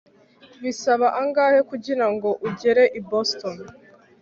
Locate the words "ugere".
2.47-2.83